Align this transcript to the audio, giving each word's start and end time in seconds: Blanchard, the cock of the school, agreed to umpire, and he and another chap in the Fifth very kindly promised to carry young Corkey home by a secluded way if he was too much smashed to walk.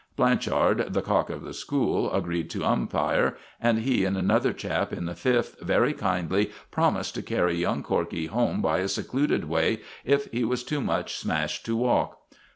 Blanchard, 0.15 0.95
the 0.95 1.03
cock 1.03 1.29
of 1.29 1.43
the 1.43 1.53
school, 1.53 2.11
agreed 2.11 2.49
to 2.49 2.65
umpire, 2.65 3.37
and 3.61 3.77
he 3.77 4.03
and 4.03 4.17
another 4.17 4.51
chap 4.51 4.91
in 4.91 5.05
the 5.05 5.13
Fifth 5.13 5.61
very 5.61 5.93
kindly 5.93 6.49
promised 6.71 7.13
to 7.13 7.21
carry 7.21 7.55
young 7.57 7.83
Corkey 7.83 8.25
home 8.25 8.63
by 8.63 8.79
a 8.79 8.87
secluded 8.87 9.43
way 9.47 9.81
if 10.03 10.25
he 10.31 10.43
was 10.43 10.63
too 10.63 10.81
much 10.81 11.17
smashed 11.17 11.67
to 11.67 11.75
walk. 11.77 12.17